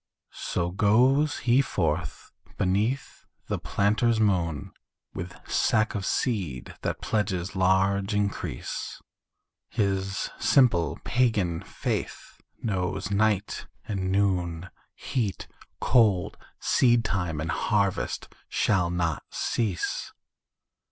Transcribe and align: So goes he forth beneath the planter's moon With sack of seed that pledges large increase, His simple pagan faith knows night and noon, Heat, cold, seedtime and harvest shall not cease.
So 0.47 0.71
goes 0.71 1.37
he 1.45 1.61
forth 1.61 2.31
beneath 2.57 3.27
the 3.45 3.59
planter's 3.59 4.19
moon 4.19 4.71
With 5.13 5.35
sack 5.47 5.93
of 5.93 6.07
seed 6.07 6.73
that 6.81 7.01
pledges 7.01 7.55
large 7.55 8.15
increase, 8.15 8.99
His 9.69 10.31
simple 10.39 10.99
pagan 11.03 11.61
faith 11.61 12.41
knows 12.63 13.11
night 13.11 13.67
and 13.87 14.11
noon, 14.11 14.71
Heat, 14.95 15.47
cold, 15.79 16.35
seedtime 16.59 17.39
and 17.39 17.51
harvest 17.51 18.27
shall 18.49 18.89
not 18.89 19.21
cease. 19.29 20.11